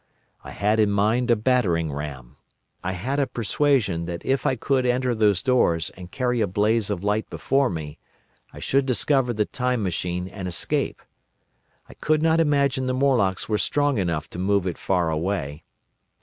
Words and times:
I 0.43 0.49
had 0.49 0.79
in 0.79 0.89
mind 0.89 1.29
a 1.29 1.35
battering 1.35 1.91
ram. 1.93 2.37
I 2.83 2.93
had 2.93 3.19
a 3.19 3.27
persuasion 3.27 4.05
that 4.05 4.25
if 4.25 4.47
I 4.47 4.55
could 4.55 4.83
enter 4.83 5.13
those 5.13 5.43
doors 5.43 5.91
and 5.91 6.09
carry 6.09 6.41
a 6.41 6.47
blaze 6.47 6.89
of 6.89 7.03
light 7.03 7.29
before 7.29 7.69
me 7.69 7.99
I 8.51 8.57
should 8.57 8.87
discover 8.87 9.31
the 9.31 9.45
Time 9.45 9.83
Machine 9.83 10.27
and 10.27 10.47
escape. 10.47 11.03
I 11.87 11.93
could 11.93 12.23
not 12.23 12.39
imagine 12.39 12.87
the 12.87 12.95
Morlocks 12.95 13.47
were 13.47 13.59
strong 13.59 13.99
enough 13.99 14.27
to 14.31 14.39
move 14.39 14.65
it 14.65 14.79
far 14.79 15.11
away. 15.11 15.65